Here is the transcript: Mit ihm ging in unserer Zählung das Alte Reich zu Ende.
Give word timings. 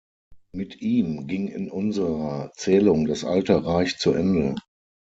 Mit 0.51 0.81
ihm 0.81 1.27
ging 1.27 1.47
in 1.49 1.69
unserer 1.69 2.51
Zählung 2.55 3.05
das 3.05 3.23
Alte 3.23 3.67
Reich 3.67 3.99
zu 3.99 4.13
Ende. 4.13 4.55